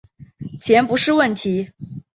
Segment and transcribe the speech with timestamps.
[0.59, 1.69] 钱不是问题